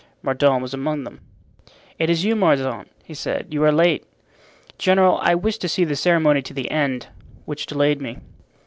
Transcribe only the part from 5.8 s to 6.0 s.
the